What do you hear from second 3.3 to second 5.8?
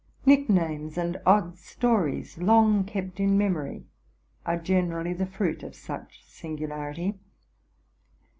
memory, are generally the fruit of